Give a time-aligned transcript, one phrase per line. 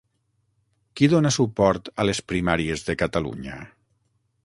[1.01, 3.65] Qui dona suport a les Primàries de Catalunya?